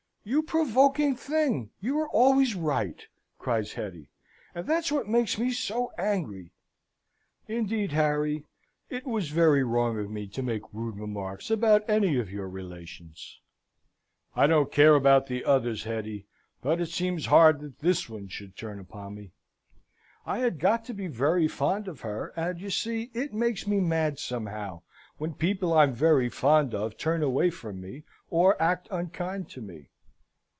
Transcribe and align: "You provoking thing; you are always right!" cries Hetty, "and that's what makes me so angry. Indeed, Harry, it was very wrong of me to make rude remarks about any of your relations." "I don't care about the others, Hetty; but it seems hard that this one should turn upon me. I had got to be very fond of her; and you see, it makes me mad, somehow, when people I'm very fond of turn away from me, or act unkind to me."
"You 0.23 0.43
provoking 0.43 1.15
thing; 1.15 1.71
you 1.81 1.99
are 1.99 2.07
always 2.09 2.53
right!" 2.53 3.01
cries 3.39 3.73
Hetty, 3.73 4.07
"and 4.53 4.67
that's 4.67 4.91
what 4.91 5.07
makes 5.09 5.39
me 5.39 5.51
so 5.51 5.91
angry. 5.97 6.51
Indeed, 7.47 7.93
Harry, 7.93 8.45
it 8.87 9.07
was 9.07 9.29
very 9.29 9.63
wrong 9.63 9.97
of 9.99 10.11
me 10.11 10.27
to 10.27 10.43
make 10.43 10.71
rude 10.71 10.97
remarks 10.97 11.49
about 11.49 11.89
any 11.89 12.19
of 12.19 12.29
your 12.29 12.47
relations." 12.47 13.39
"I 14.35 14.45
don't 14.45 14.71
care 14.71 14.93
about 14.93 15.25
the 15.25 15.43
others, 15.43 15.85
Hetty; 15.85 16.27
but 16.61 16.79
it 16.79 16.89
seems 16.91 17.25
hard 17.25 17.59
that 17.61 17.79
this 17.79 18.07
one 18.07 18.27
should 18.27 18.55
turn 18.55 18.79
upon 18.79 19.15
me. 19.15 19.31
I 20.27 20.37
had 20.37 20.59
got 20.59 20.85
to 20.85 20.93
be 20.93 21.07
very 21.07 21.47
fond 21.47 21.87
of 21.87 22.01
her; 22.01 22.31
and 22.35 22.61
you 22.61 22.69
see, 22.69 23.09
it 23.15 23.33
makes 23.33 23.65
me 23.65 23.79
mad, 23.79 24.19
somehow, 24.19 24.83
when 25.17 25.33
people 25.33 25.73
I'm 25.73 25.95
very 25.95 26.29
fond 26.29 26.75
of 26.75 26.95
turn 26.95 27.23
away 27.23 27.49
from 27.49 27.81
me, 27.81 28.03
or 28.29 28.61
act 28.61 28.87
unkind 28.91 29.49
to 29.49 29.61
me." 29.61 29.87